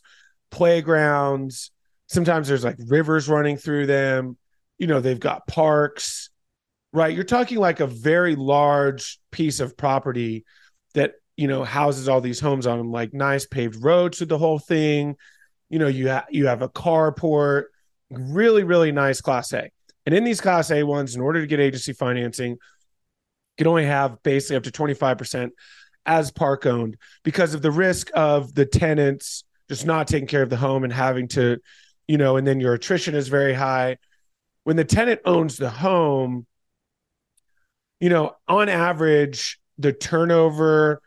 playgrounds. 0.51 1.71
Sometimes 2.07 2.47
there's 2.47 2.63
like 2.63 2.77
rivers 2.87 3.27
running 3.27 3.57
through 3.57 3.87
them. 3.87 4.37
You 4.77 4.87
know, 4.87 4.99
they've 4.99 5.19
got 5.19 5.47
parks 5.47 6.29
right? 6.95 7.13
You're 7.13 7.25
talking 7.25 7.57
like 7.57 7.81
a 7.81 7.87
very 7.87 8.35
large 8.35 9.19
piece 9.29 9.59
of 9.59 9.75
property 9.75 10.45
that 10.93 11.15
you 11.35 11.47
know 11.47 11.63
houses 11.63 12.07
all 12.07 12.21
these 12.21 12.39
homes 12.39 12.65
on 12.65 12.77
them, 12.77 12.91
like 12.91 13.13
nice 13.13 13.45
paved 13.45 13.83
roads 13.83 14.19
to 14.19 14.25
the 14.25 14.37
whole 14.37 14.59
thing. 14.59 15.17
You 15.69 15.77
know, 15.77 15.87
you 15.87 16.07
have 16.07 16.25
you 16.29 16.47
have 16.47 16.61
a 16.61 16.69
carport, 16.69 17.65
really 18.09 18.63
really 18.63 18.91
nice 18.91 19.21
Class 19.21 19.53
A. 19.53 19.69
And 20.05 20.13
in 20.13 20.23
these 20.23 20.41
Class 20.41 20.71
A 20.71 20.83
ones, 20.83 21.15
in 21.15 21.21
order 21.21 21.41
to 21.41 21.47
get 21.47 21.59
agency 21.59 21.93
financing, 21.93 22.51
you 22.51 22.57
can 23.57 23.67
only 23.67 23.85
have 23.85 24.21
basically 24.23 24.57
up 24.57 24.63
to 24.63 24.71
25% 24.71 25.49
as 26.05 26.31
park 26.31 26.65
owned 26.65 26.97
because 27.23 27.53
of 27.53 27.61
the 27.61 27.71
risk 27.71 28.11
of 28.13 28.53
the 28.53 28.65
tenants 28.65 29.43
just 29.69 29.85
not 29.85 30.07
taking 30.07 30.27
care 30.27 30.43
of 30.43 30.49
the 30.49 30.57
home 30.57 30.83
and 30.83 30.93
having 30.93 31.27
to, 31.29 31.57
you 32.07 32.17
know, 32.17 32.37
and 32.37 32.45
then 32.45 32.59
your 32.59 32.73
attrition 32.73 33.15
is 33.15 33.27
very 33.27 33.53
high. 33.53 33.97
When 34.63 34.75
the 34.75 34.85
tenant 34.85 35.21
owns 35.25 35.57
the 35.57 35.69
home, 35.69 36.45
you 37.99 38.09
know, 38.09 38.35
on 38.47 38.69
average, 38.69 39.59
the 39.77 39.93
turnover 39.93 41.01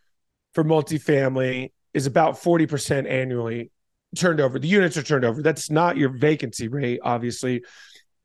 for 0.54 0.64
multifamily 0.64 1.70
is 1.94 2.06
about 2.06 2.34
40% 2.34 3.08
annually 3.08 3.70
turned 4.16 4.40
over. 4.40 4.58
The 4.58 4.68
units 4.68 4.96
are 4.96 5.02
turned 5.02 5.24
over. 5.24 5.42
That's 5.42 5.70
not 5.70 5.96
your 5.96 6.10
vacancy 6.10 6.68
rate, 6.68 7.00
obviously, 7.02 7.62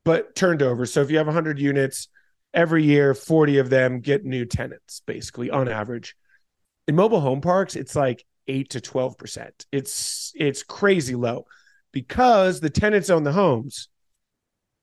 but 0.06 0.36
turned 0.36 0.62
over. 0.62 0.86
So 0.86 1.02
if 1.02 1.12
you 1.12 1.18
have 1.18 1.28
100 1.28 1.60
units 1.60 2.08
every 2.54 2.84
year, 2.84 3.14
40 3.14 3.58
of 3.60 3.70
them 3.70 4.00
get 4.00 4.26
new 4.26 4.46
tenants, 4.46 5.02
basically, 5.06 5.50
on 5.50 5.68
average. 5.68 6.16
In 6.88 6.96
mobile 6.96 7.22
home 7.22 7.42
parks, 7.42 7.76
it's 7.76 7.96
like 7.96 8.26
8 8.48 8.70
to 8.72 8.82
12%. 8.82 9.50
It's 9.72 10.32
it's 10.36 10.64
crazy 10.64 11.16
low 11.16 11.46
because 11.92 12.60
the 12.60 12.70
tenants 12.70 13.10
own 13.10 13.24
the 13.24 13.32
homes, 13.32 13.88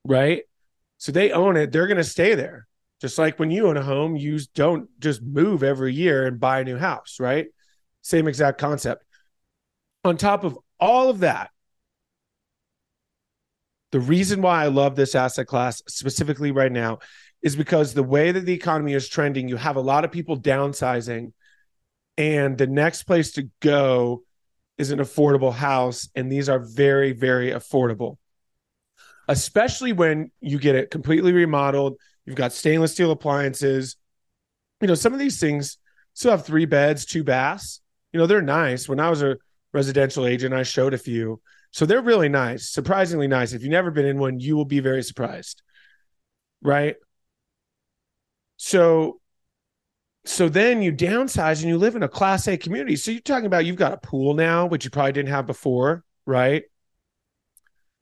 right? 0.04 0.42
So 0.98 1.12
they 1.12 1.32
own 1.32 1.56
it, 1.56 1.72
they're 1.72 1.86
going 1.86 1.96
to 1.96 2.04
stay 2.04 2.34
there. 2.34 2.66
Just 3.00 3.18
like 3.18 3.38
when 3.38 3.50
you 3.50 3.68
own 3.68 3.78
a 3.78 3.82
home, 3.82 4.16
you 4.16 4.38
don't 4.54 4.88
just 5.00 5.22
move 5.22 5.62
every 5.62 5.94
year 5.94 6.26
and 6.26 6.38
buy 6.38 6.60
a 6.60 6.64
new 6.64 6.76
house, 6.76 7.16
right? 7.18 7.46
Same 8.02 8.28
exact 8.28 8.58
concept. 8.58 9.04
On 10.04 10.16
top 10.16 10.44
of 10.44 10.58
all 10.80 11.10
of 11.10 11.20
that, 11.20 11.50
the 13.92 14.00
reason 14.00 14.40
why 14.40 14.62
I 14.62 14.68
love 14.68 14.96
this 14.96 15.14
asset 15.14 15.46
class 15.46 15.82
specifically 15.88 16.52
right 16.52 16.70
now 16.70 16.98
is 17.42 17.56
because 17.56 17.94
the 17.94 18.02
way 18.02 18.30
that 18.32 18.46
the 18.46 18.52
economy 18.52 18.94
is 18.94 19.08
trending, 19.08 19.48
you 19.48 19.56
have 19.56 19.76
a 19.76 19.80
lot 19.80 20.04
of 20.04 20.12
people 20.12 20.38
downsizing, 20.38 21.32
and 22.16 22.56
the 22.56 22.66
next 22.66 23.04
place 23.04 23.32
to 23.32 23.48
go 23.60 24.22
is 24.78 24.90
an 24.90 24.98
affordable 24.98 25.52
house. 25.52 26.08
And 26.14 26.30
these 26.30 26.48
are 26.48 26.58
very, 26.58 27.12
very 27.12 27.50
affordable, 27.50 28.18
especially 29.26 29.92
when 29.92 30.30
you 30.40 30.58
get 30.58 30.76
it 30.76 30.90
completely 30.90 31.32
remodeled 31.32 31.96
You've 32.30 32.36
got 32.36 32.52
stainless 32.52 32.92
steel 32.92 33.10
appliances. 33.10 33.96
You 34.80 34.86
know, 34.86 34.94
some 34.94 35.12
of 35.12 35.18
these 35.18 35.40
things 35.40 35.78
still 36.14 36.30
have 36.30 36.46
three 36.46 36.64
beds, 36.64 37.04
two 37.04 37.24
baths. 37.24 37.80
You 38.12 38.20
know, 38.20 38.26
they're 38.26 38.40
nice. 38.40 38.88
When 38.88 39.00
I 39.00 39.10
was 39.10 39.20
a 39.22 39.36
residential 39.72 40.26
agent, 40.26 40.54
I 40.54 40.62
showed 40.62 40.94
a 40.94 40.98
few. 40.98 41.40
So 41.72 41.86
they're 41.86 42.02
really 42.02 42.28
nice, 42.28 42.68
surprisingly 42.68 43.28
nice. 43.28 43.52
If 43.52 43.62
you've 43.62 43.70
never 43.70 43.90
been 43.90 44.06
in 44.06 44.18
one, 44.18 44.40
you 44.40 44.56
will 44.56 44.64
be 44.64 44.80
very 44.80 45.02
surprised. 45.02 45.62
Right? 46.62 46.96
So 48.56 49.20
so 50.24 50.48
then 50.48 50.82
you 50.82 50.92
downsize 50.92 51.60
and 51.60 51.68
you 51.68 51.78
live 51.78 51.96
in 51.96 52.02
a 52.02 52.08
class 52.08 52.46
A 52.46 52.56
community. 52.56 52.96
So 52.96 53.10
you're 53.10 53.20
talking 53.20 53.46
about 53.46 53.64
you've 53.64 53.76
got 53.76 53.92
a 53.92 53.96
pool 53.96 54.34
now, 54.34 54.66
which 54.66 54.84
you 54.84 54.90
probably 54.90 55.12
didn't 55.12 55.30
have 55.30 55.46
before, 55.46 56.04
right? 56.26 56.64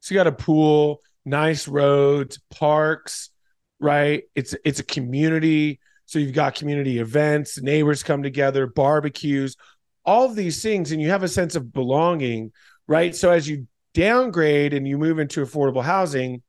So 0.00 0.14
you 0.14 0.18
got 0.18 0.26
a 0.26 0.32
pool, 0.32 1.00
nice 1.24 1.68
roads, 1.68 2.40
parks, 2.50 3.30
right? 3.78 4.24
It's 4.34 4.54
it's 4.64 4.80
a 4.80 4.84
community. 4.84 5.80
So 6.06 6.18
you've 6.18 6.34
got 6.34 6.54
community 6.54 6.98
events, 6.98 7.60
neighbors 7.60 8.02
come 8.02 8.22
together, 8.22 8.66
barbecues, 8.66 9.56
all 10.08 10.24
of 10.24 10.34
these 10.34 10.62
things, 10.62 10.90
and 10.90 11.02
you 11.02 11.10
have 11.10 11.22
a 11.22 11.28
sense 11.28 11.54
of 11.54 11.70
belonging, 11.70 12.50
right? 12.86 13.14
So 13.14 13.30
as 13.30 13.46
you 13.46 13.68
downgrade 13.92 14.72
and 14.72 14.88
you 14.88 14.96
move 14.96 15.18
into 15.18 15.44
affordable 15.44 15.84
housing, 15.84 16.42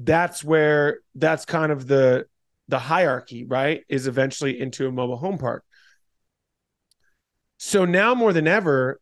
that's 0.00 0.42
where 0.42 0.98
that's 1.14 1.44
kind 1.44 1.70
of 1.70 1.86
the 1.86 2.26
the 2.66 2.80
hierarchy, 2.80 3.44
right? 3.44 3.84
Is 3.88 4.08
eventually 4.08 4.60
into 4.60 4.88
a 4.88 4.92
mobile 4.92 5.16
home 5.16 5.38
park. 5.38 5.62
So 7.58 7.84
now 7.84 8.12
more 8.16 8.32
than 8.32 8.48
ever, 8.48 9.00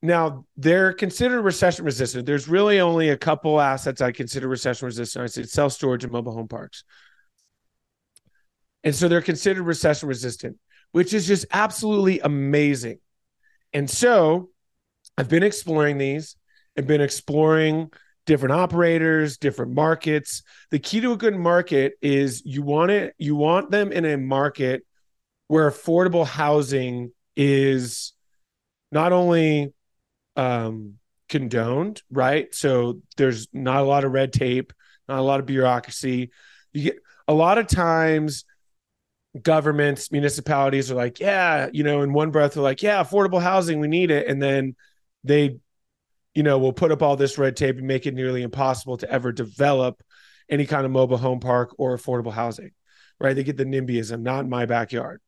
now 0.00 0.46
they're 0.56 0.94
considered 0.94 1.42
recession 1.42 1.84
resistant. 1.84 2.24
There's 2.24 2.48
really 2.48 2.80
only 2.80 3.10
a 3.10 3.18
couple 3.18 3.60
assets 3.60 4.00
I 4.00 4.12
consider 4.12 4.48
recession 4.48 4.86
resistant. 4.86 5.24
I 5.24 5.26
say 5.26 5.42
self 5.42 5.74
storage 5.74 6.04
and 6.04 6.12
mobile 6.12 6.32
home 6.32 6.48
parks. 6.48 6.84
And 8.82 8.94
so 8.94 9.08
they're 9.08 9.20
considered 9.20 9.64
recession 9.64 10.08
resistant, 10.08 10.56
which 10.92 11.14
is 11.14 11.26
just 11.26 11.46
absolutely 11.52 12.20
amazing. 12.20 12.98
And 13.72 13.88
so 13.88 14.50
I've 15.16 15.28
been 15.28 15.42
exploring 15.42 15.98
these. 15.98 16.36
I've 16.76 16.86
been 16.86 17.00
exploring 17.00 17.90
different 18.26 18.54
operators, 18.54 19.38
different 19.38 19.72
markets. 19.72 20.42
The 20.70 20.78
key 20.78 21.00
to 21.00 21.12
a 21.12 21.16
good 21.16 21.36
market 21.36 21.94
is 22.00 22.42
you 22.44 22.62
want 22.62 22.90
it, 22.90 23.14
you 23.18 23.36
want 23.36 23.70
them 23.70 23.92
in 23.92 24.04
a 24.04 24.16
market 24.16 24.82
where 25.48 25.70
affordable 25.70 26.26
housing 26.26 27.12
is 27.36 28.12
not 28.92 29.12
only 29.12 29.72
um, 30.36 30.94
condoned, 31.28 32.02
right? 32.10 32.54
So 32.54 33.00
there's 33.16 33.48
not 33.52 33.82
a 33.82 33.86
lot 33.86 34.04
of 34.04 34.12
red 34.12 34.32
tape, 34.32 34.72
not 35.08 35.18
a 35.18 35.22
lot 35.22 35.40
of 35.40 35.46
bureaucracy. 35.46 36.30
You 36.72 36.82
get 36.82 36.98
a 37.26 37.34
lot 37.34 37.58
of 37.58 37.66
times 37.66 38.44
governments, 39.40 40.10
municipalities 40.10 40.90
are 40.90 40.96
like, 40.96 41.20
yeah, 41.20 41.68
you 41.72 41.84
know, 41.84 42.02
in 42.02 42.12
one 42.12 42.30
breath, 42.30 42.54
they're 42.54 42.62
like, 42.62 42.82
yeah, 42.82 43.02
affordable 43.02 43.42
housing, 43.42 43.80
we 43.80 43.88
need 43.88 44.10
it. 44.10 44.26
And 44.26 44.42
then 44.42 44.74
they 45.24 45.58
you 46.34 46.42
know, 46.42 46.58
will 46.58 46.72
put 46.72 46.92
up 46.92 47.02
all 47.02 47.16
this 47.16 47.38
red 47.38 47.56
tape 47.56 47.76
and 47.78 47.86
make 47.86 48.06
it 48.06 48.14
nearly 48.14 48.42
impossible 48.42 48.96
to 48.98 49.10
ever 49.10 49.32
develop 49.32 50.02
any 50.48 50.66
kind 50.66 50.84
of 50.84 50.92
mobile 50.92 51.16
home 51.16 51.40
park 51.40 51.74
or 51.78 51.96
affordable 51.96 52.32
housing, 52.32 52.70
right? 53.18 53.34
They 53.34 53.44
get 53.44 53.56
the 53.56 53.64
NIMBYism, 53.64 54.20
not 54.20 54.44
in 54.44 54.50
my 54.50 54.66
backyard. 54.66 55.20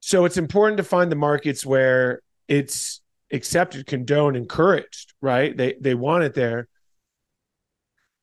So 0.00 0.24
it's 0.24 0.36
important 0.36 0.78
to 0.78 0.84
find 0.84 1.10
the 1.10 1.16
markets 1.16 1.64
where 1.64 2.20
it's 2.48 3.00
accepted, 3.32 3.86
condoned, 3.86 4.36
encouraged, 4.36 5.14
right? 5.20 5.56
They 5.56 5.74
they 5.80 5.94
want 5.94 6.24
it 6.24 6.34
there. 6.34 6.68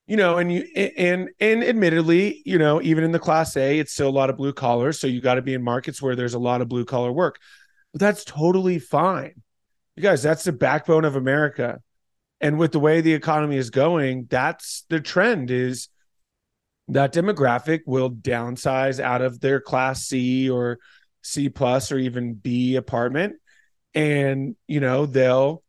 You 0.08 0.17
know, 0.17 0.38
and 0.38 0.51
you 0.51 0.63
and 0.75 1.29
and 1.39 1.63
admittedly, 1.63 2.41
you 2.46 2.58
know, 2.58 2.81
even 2.81 3.03
in 3.03 3.12
the 3.12 3.20
class 3.20 3.55
A, 3.55 3.79
it's 3.79 3.93
still 3.93 4.10
a 4.10 4.12
lot 4.12 4.29
of 4.29 4.38
blue 4.38 4.51
collar. 4.51 4.91
So 4.91 5.08
you 5.08 5.22
got 5.22 5.36
to 5.36 5.41
be 5.41 5.53
in 5.53 5.63
markets 5.63 6.01
where 6.01 6.15
there's 6.15 6.34
a 6.34 6.39
lot 6.39 6.62
of 6.62 6.67
blue 6.67 6.86
collar 6.86 7.12
work. 7.12 7.39
But 7.93 8.01
that's 8.01 8.25
totally 8.25 8.79
fine 8.79 9.41
you 9.96 10.03
guys, 10.03 10.24
that's 10.24 10.43
the 10.43 10.51
backbone 10.51 11.05
of 11.05 11.15
America. 11.15 11.79
And 12.39 12.58
with 12.58 12.72
the 12.72 12.79
way 12.79 13.01
the 13.01 13.13
economy 13.13 13.58
is 13.58 13.70
going, 13.70 14.27
that's 14.29 14.86
the 14.89 15.00
trend 15.00 15.51
is 15.51 15.89
that 16.88 17.13
demographic 17.13 17.81
will 17.86 18.10
downsize 18.10 19.00
out 19.00 19.22
of 19.22 19.39
their 19.39 19.62
class 19.62 20.05
C 20.05 20.50
or 20.50 20.79
C 21.22 21.50
plus 21.50 21.91
or 21.91 22.00
even 22.00 22.34
B 22.34 22.75
apartment. 22.75 23.36
And, 23.93 24.55
you 24.67 24.79
know, 24.79 25.05
they'll 25.05 25.63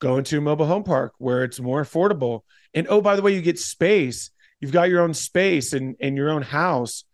go 0.00 0.18
into 0.18 0.38
a 0.38 0.40
mobile 0.40 0.66
home 0.66 0.82
park 0.82 1.12
where 1.18 1.44
it's 1.44 1.60
more 1.60 1.82
affordable. 1.82 2.40
And 2.76 2.86
oh, 2.88 3.00
by 3.00 3.16
the 3.16 3.22
way, 3.22 3.34
you 3.34 3.40
get 3.40 3.58
space. 3.58 4.30
You've 4.60 4.70
got 4.70 4.90
your 4.90 5.00
own 5.00 5.14
space 5.14 5.72
and, 5.72 5.96
and 5.98 6.16
your 6.16 6.30
own 6.30 6.42
house 6.42 7.04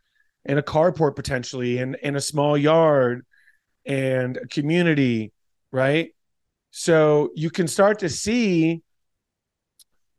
and 0.44 0.58
a 0.58 0.62
carport 0.62 1.14
potentially 1.14 1.78
and, 1.78 1.96
and 2.02 2.16
a 2.16 2.20
small 2.20 2.58
yard 2.58 3.24
and 3.86 4.36
a 4.36 4.46
community, 4.48 5.32
right? 5.70 6.14
So 6.72 7.30
you 7.36 7.48
can 7.48 7.68
start 7.68 8.00
to 8.00 8.08
see 8.08 8.82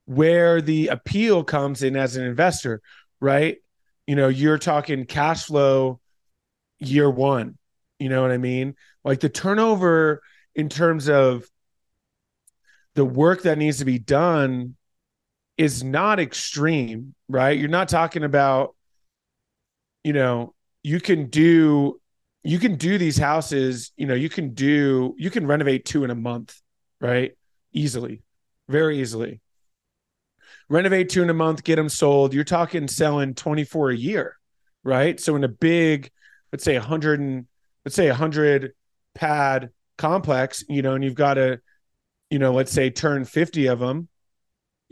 where 0.05 0.62
the 0.62 0.88
appeal 0.88 1.43
comes 1.43 1.83
in 1.83 1.97
as 1.97 2.15
an 2.15 2.25
investor, 2.25 2.81
right? 3.19 3.57
You 4.07 4.15
know, 4.15 4.29
you're 4.29 4.57
talking 4.57 5.05
cash 5.05 5.45
flow 5.45 6.00
year 6.79 7.09
one. 7.09 7.57
You 8.00 8.09
know 8.09 8.21
what 8.21 8.31
I 8.31 8.38
mean? 8.38 8.75
Like 9.03 9.19
the 9.19 9.29
turnover 9.29 10.21
in 10.55 10.69
terms 10.69 11.09
of 11.09 11.45
the 12.95 13.05
work 13.05 13.43
that 13.43 13.57
needs 13.57 13.79
to 13.79 13.85
be 13.85 14.00
done 14.00 14.75
is 15.57 15.83
not 15.83 16.19
extreme, 16.19 17.13
right? 17.27 17.57
You're 17.57 17.69
not 17.69 17.89
talking 17.89 18.24
about, 18.24 18.75
you 20.03 20.13
know, 20.13 20.53
you 20.83 21.00
can 21.00 21.29
do 21.29 22.00
you 22.43 22.60
can 22.60 22.75
do 22.75 22.98
these 22.98 23.17
houses, 23.17 23.91
you 23.95 24.05
know, 24.05 24.13
you 24.13 24.29
can 24.29 24.53
do, 24.53 25.15
you 25.17 25.29
can 25.29 25.48
renovate 25.48 25.86
two 25.86 26.03
in 26.03 26.12
a 26.12 26.15
month, 26.15 26.60
right? 27.00 27.38
Easily, 27.72 28.22
very 28.67 29.00
easily. 29.00 29.39
Renovate 30.67 31.10
two 31.10 31.24
in 31.24 31.29
a 31.29 31.33
month, 31.33 31.63
get 31.63 31.77
them 31.77 31.88
sold. 31.88 32.33
You're 32.33 32.43
talking 32.43 32.88
selling 32.88 33.33
24 33.33 33.91
a 33.91 33.95
year, 33.95 34.38
right? 34.83 35.19
So 35.19 35.36
in 35.38 35.43
a 35.45 35.50
big, 35.50 36.12
let's 36.51 36.65
say 36.65 36.77
100 36.77 37.19
and 37.22 37.48
let's 37.86 37.95
say 37.95 38.10
100 38.10 38.74
pad 39.15 39.69
complex, 39.98 40.65
you 40.67 40.81
know, 40.81 40.95
and 40.95 41.03
you've 41.03 41.15
got 41.15 41.36
to, 41.36 41.62
you 42.30 42.39
know, 42.39 42.54
let's 42.54 42.71
say 42.71 42.89
turn 42.89 43.23
50 43.23 43.67
of 43.67 43.80
them, 43.80 44.10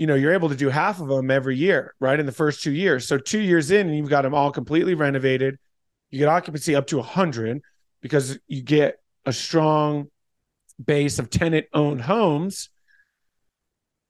you 0.01 0.07
know, 0.07 0.15
you're 0.15 0.33
able 0.33 0.49
to 0.49 0.55
do 0.55 0.69
half 0.69 0.99
of 0.99 1.07
them 1.07 1.29
every 1.29 1.55
year, 1.55 1.93
right? 1.99 2.19
In 2.19 2.25
the 2.25 2.31
first 2.31 2.63
two 2.63 2.71
years. 2.71 3.07
So 3.07 3.19
two 3.19 3.39
years 3.39 3.69
in, 3.69 3.87
and 3.87 3.95
you've 3.95 4.09
got 4.09 4.23
them 4.23 4.33
all 4.33 4.51
completely 4.51 4.95
renovated 4.95 5.59
you 6.11 6.19
get 6.19 6.27
occupancy 6.27 6.75
up 6.75 6.87
to 6.87 6.97
100 6.97 7.61
because 8.01 8.37
you 8.47 8.61
get 8.61 8.97
a 9.25 9.33
strong 9.33 10.07
base 10.83 11.19
of 11.19 11.29
tenant 11.29 11.65
owned 11.73 12.01
homes 12.01 12.69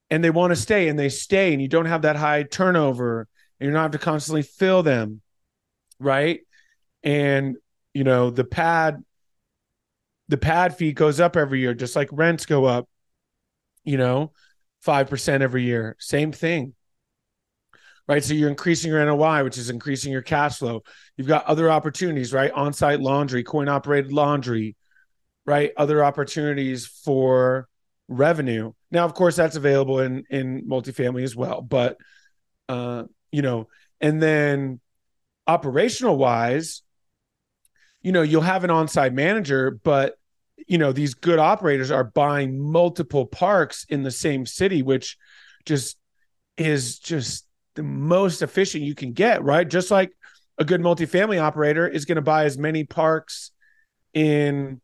and 0.10 0.24
they 0.24 0.30
want 0.30 0.52
to 0.52 0.56
stay 0.56 0.90
and 0.90 0.98
they 0.98 1.10
stay 1.10 1.54
and 1.54 1.62
you 1.62 1.68
don't 1.68 1.86
have 1.86 2.02
that 2.02 2.16
high 2.16 2.44
turnover 2.44 3.28
and 3.60 3.68
you 3.68 3.74
don't 3.74 3.82
have 3.82 3.92
to 3.92 3.98
constantly 3.98 4.42
fill 4.42 4.84
them 4.84 5.22
right 6.00 6.42
and 7.04 7.58
you 7.94 8.04
know 8.04 8.30
the 8.30 8.44
pad 8.44 9.04
the 10.28 10.38
pad 10.38 10.76
fee 10.76 10.94
goes 10.94 11.20
up 11.20 11.36
every 11.36 11.60
year 11.60 11.74
just 11.74 11.96
like 11.96 12.10
rents 12.12 12.46
go 12.46 12.66
up 12.66 12.88
you 13.84 13.98
know 13.98 14.32
5% 14.86 15.42
every 15.42 15.64
year 15.64 15.96
same 16.00 16.32
thing 16.32 16.74
right? 18.08 18.24
So 18.26 18.34
you're 18.34 18.50
increasing 18.50 18.92
your 18.92 19.06
NOI, 19.06 19.44
which 19.44 19.58
is 19.58 19.70
increasing 19.70 20.12
your 20.12 20.22
cash 20.22 20.58
flow. 20.58 20.84
You've 21.16 21.30
got 21.30 21.46
other 21.46 21.72
opportunities, 21.72 22.34
right? 22.34 22.52
On-site 22.52 23.00
laundry, 23.00 23.42
coin 23.42 23.70
operated 23.70 24.12
laundry, 24.12 24.76
right? 25.46 25.72
Other 25.78 26.04
opportunities 26.04 26.86
for 26.86 27.70
revenue. 28.10 28.74
Now, 28.92 29.06
of 29.06 29.14
course, 29.14 29.38
that's 29.38 29.56
available 29.56 30.00
in 30.00 30.26
in 30.30 30.68
multifamily 30.68 31.24
as 31.24 31.36
well, 31.38 31.62
but 31.62 31.98
uh, 32.68 33.04
you 33.32 33.42
know, 33.42 33.70
and 34.02 34.22
then 34.22 34.82
operational 35.48 36.18
wise, 36.18 36.82
you 38.02 38.12
know, 38.12 38.22
you'll 38.22 38.42
have 38.42 38.64
an 38.64 38.72
on-site 38.72 39.14
manager, 39.14 39.72
but 39.72 40.16
you 40.68 40.78
know, 40.78 40.92
these 40.92 41.14
good 41.14 41.40
operators 41.40 41.92
are 41.92 42.04
buying 42.04 42.60
multiple 42.60 43.26
parks 43.26 43.86
in 43.90 44.04
the 44.04 44.12
same 44.12 44.46
city, 44.46 44.82
which 44.82 45.18
just 45.66 45.98
is 46.58 47.00
just 47.00 47.46
the 47.76 47.84
most 47.84 48.42
efficient 48.42 48.84
you 48.84 48.96
can 48.96 49.14
get, 49.14 49.44
right? 49.44 49.68
Just 49.68 49.92
like 49.92 50.12
a 50.58 50.66
good 50.66 50.82
multifamily 50.82 51.42
operator 51.42 51.88
is 51.88 52.06
going 52.06 52.18
to 52.18 52.22
buy 52.22 52.46
as 52.46 52.58
many 52.58 52.84
parks 52.84 53.52
in 54.14 54.82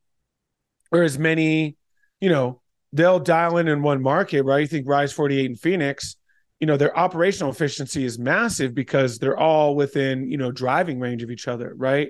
or 0.92 1.04
as 1.04 1.20
many, 1.20 1.76
you 2.22 2.30
know, 2.30 2.62
they'll 2.94 3.20
dial 3.20 3.58
in 3.58 3.68
in 3.68 3.82
one 3.82 4.02
market, 4.02 4.44
right? 4.44 4.62
You 4.62 4.68
think 4.68 4.88
Rise 4.88 5.12
48 5.12 5.46
in 5.46 5.56
Phoenix, 5.56 6.16
you 6.60 6.68
know, 6.68 6.78
their 6.78 6.98
operational 6.98 7.52
efficiency 7.52 8.06
is 8.06 8.18
massive 8.18 8.74
because 8.74 9.20
they're 9.20 9.38
all 9.38 9.76
within, 9.76 10.30
you 10.30 10.38
know, 10.38 10.52
driving 10.52 11.00
range 11.00 11.24
of 11.24 11.30
each 11.30 11.48
other, 11.48 11.74
right? 11.76 12.10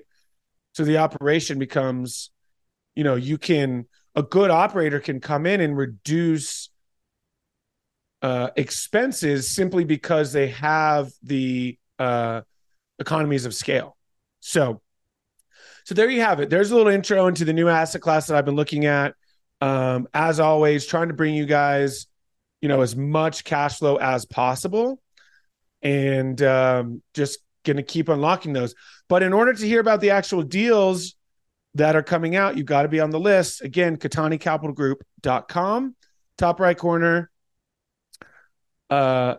So 0.73 0.83
the 0.83 0.97
operation 0.97 1.59
becomes, 1.59 2.29
you 2.97 3.03
know, 3.03 3.13
you 3.13 3.37
can, 3.37 3.85
a 4.15 4.23
good 4.23 4.49
operator 4.49 4.99
can 4.99 5.19
come 5.19 5.45
in 5.45 5.61
and 5.61 5.77
reduce 5.77 6.71
uh, 8.23 8.49
expenses 8.55 9.51
simply 9.51 9.83
because 9.83 10.33
they 10.33 10.47
have 10.47 11.11
the 11.21 11.77
uh, 11.99 12.41
economies 12.97 13.45
of 13.45 13.53
scale. 13.53 13.95
So, 14.39 14.81
so 15.85 15.93
there 15.93 16.09
you 16.09 16.21
have 16.21 16.39
it. 16.39 16.49
There's 16.49 16.71
a 16.71 16.75
little 16.75 16.91
intro 16.91 17.27
into 17.27 17.45
the 17.45 17.53
new 17.53 17.67
asset 17.67 18.01
class 18.01 18.25
that 18.25 18.35
I've 18.35 18.45
been 18.45 18.55
looking 18.55 18.87
at. 18.87 19.13
Um, 19.61 20.07
as 20.15 20.39
always, 20.39 20.87
trying 20.87 21.09
to 21.09 21.13
bring 21.13 21.35
you 21.35 21.45
guys, 21.45 22.07
you 22.61 22.67
know, 22.67 22.81
as 22.81 22.95
much 22.95 23.43
cash 23.43 23.77
flow 23.77 23.97
as 23.97 24.25
possible, 24.25 24.99
and 25.83 26.41
um, 26.41 27.03
just 27.13 27.41
going 27.63 27.77
to 27.77 27.83
keep 27.83 28.09
unlocking 28.09 28.53
those. 28.53 28.73
But 29.07 29.21
in 29.21 29.33
order 29.33 29.53
to 29.53 29.67
hear 29.67 29.81
about 29.81 30.01
the 30.01 30.09
actual 30.09 30.41
deals 30.41 31.13
that 31.77 31.95
are 31.95 32.03
coming 32.03 32.35
out, 32.35 32.57
you've 32.57 32.65
got 32.65 32.81
to 32.83 32.87
be 32.87 32.99
on 32.99 33.11
the 33.11 33.19
list. 33.19 33.61
Again, 33.61 33.97
CattaniCapitalGroup.com, 33.97 35.95
top 36.37 36.59
right 36.59 36.77
corner 36.77 37.31
uh, 38.89 39.35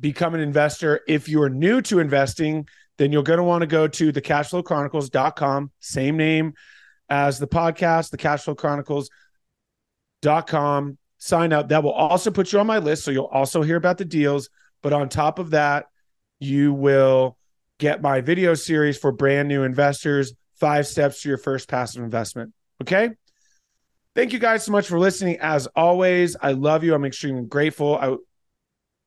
become 0.00 0.34
an 0.34 0.40
investor. 0.40 1.02
If 1.06 1.28
you're 1.28 1.48
new 1.48 1.80
to 1.82 2.00
investing, 2.00 2.66
then 2.98 3.12
you're 3.12 3.22
going 3.22 3.38
to 3.38 3.44
want 3.44 3.62
to 3.62 3.66
go 3.66 3.88
to 3.88 4.12
the 4.12 4.22
cashflowchronicles.com, 4.22 5.70
same 5.80 6.16
name 6.16 6.54
as 7.08 7.38
the 7.38 7.46
podcast, 7.46 8.10
the 8.10 8.18
cashflowchronicles.com. 8.18 10.98
Sign 11.18 11.52
up. 11.52 11.70
That 11.70 11.82
will 11.82 11.92
also 11.92 12.30
put 12.30 12.52
you 12.52 12.60
on 12.60 12.66
my 12.66 12.76
list. 12.78 13.04
So 13.04 13.10
you'll 13.10 13.24
also 13.24 13.62
hear 13.62 13.76
about 13.76 13.96
the 13.98 14.04
deals. 14.04 14.50
But 14.82 14.92
on 14.92 15.08
top 15.08 15.38
of 15.38 15.48
that, 15.50 15.86
you 16.40 16.74
will 16.74 17.38
get 17.78 18.02
my 18.02 18.20
video 18.20 18.52
series 18.54 18.98
for 18.98 19.12
brand 19.12 19.48
new 19.48 19.62
investors 19.62 20.34
five 20.58 20.86
steps 20.86 21.22
to 21.22 21.28
your 21.28 21.38
first 21.38 21.68
passive 21.68 22.02
investment. 22.02 22.52
Okay. 22.82 23.10
Thank 24.14 24.32
you 24.32 24.38
guys 24.38 24.64
so 24.64 24.72
much 24.72 24.88
for 24.88 24.98
listening. 24.98 25.38
As 25.40 25.66
always, 25.76 26.36
I 26.40 26.52
love 26.52 26.82
you. 26.82 26.94
I'm 26.94 27.04
extremely 27.04 27.44
grateful. 27.44 27.96
I 27.96 28.16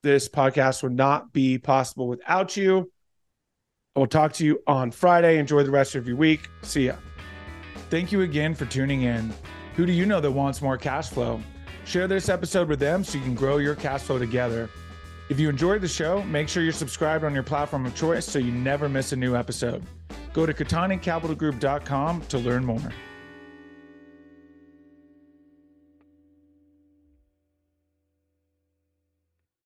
this 0.01 0.29
podcast 0.29 0.83
would 0.83 0.93
not 0.93 1.33
be 1.33 1.57
possible 1.57 2.07
without 2.07 2.55
you. 2.55 2.91
I 3.95 3.99
will 3.99 4.07
talk 4.07 4.33
to 4.33 4.45
you 4.45 4.62
on 4.65 4.91
Friday. 4.91 5.38
Enjoy 5.39 5.63
the 5.63 5.71
rest 5.71 5.95
of 5.95 6.07
your 6.07 6.15
week. 6.15 6.47
See 6.62 6.85
ya. 6.85 6.95
Thank 7.89 8.12
you 8.12 8.21
again 8.21 8.55
for 8.55 8.65
tuning 8.65 9.01
in. 9.01 9.33
Who 9.75 9.85
do 9.85 9.91
you 9.91 10.05
know 10.05 10.21
that 10.21 10.31
wants 10.31 10.62
more 10.62 10.77
cash 10.77 11.09
flow? 11.09 11.41
Share 11.85 12.07
this 12.07 12.29
episode 12.29 12.69
with 12.69 12.79
them 12.79 13.03
so 13.03 13.17
you 13.17 13.23
can 13.23 13.35
grow 13.35 13.57
your 13.57 13.75
cash 13.75 14.01
flow 14.01 14.19
together. 14.19 14.69
If 15.29 15.39
you 15.39 15.47
enjoyed 15.47 15.81
the 15.81 15.87
show, 15.87 16.23
make 16.23 16.49
sure 16.49 16.63
you're 16.63 16.73
subscribed 16.73 17.23
on 17.23 17.35
your 17.35 17.43
platform 17.43 17.85
of 17.85 17.95
choice 17.95 18.25
so 18.25 18.39
you 18.39 18.51
never 18.51 18.89
miss 18.89 19.11
a 19.11 19.15
new 19.15 19.35
episode. 19.35 19.83
Go 20.33 20.47
to 20.47 20.53
CattaniCapitalGroup.com 20.53 22.21
to 22.21 22.37
learn 22.39 22.65
more. 22.65 22.91